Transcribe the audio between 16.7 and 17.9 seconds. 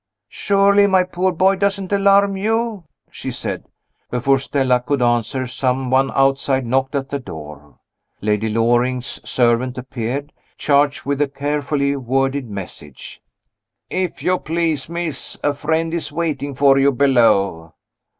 you below."